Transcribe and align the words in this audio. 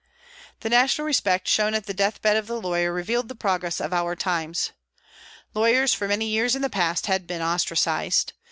The 0.61 0.69
national 0.71 1.05
respect 1.05 1.47
shown 1.47 1.75
at 1.75 1.85
the 1.85 1.93
death 1.93 2.23
bed 2.23 2.35
of 2.35 2.47
the 2.47 2.59
lawyer 2.59 2.91
revealed 2.91 3.27
the 3.29 3.35
progress 3.35 3.79
of 3.79 3.93
our 3.93 4.15
times. 4.15 4.71
Lawyers, 5.53 5.93
for 5.93 6.07
many 6.07 6.25
years 6.25 6.55
in 6.55 6.63
the 6.63 6.71
past, 6.71 7.05
had 7.05 7.27
been 7.27 7.43
ostracised. 7.43 8.33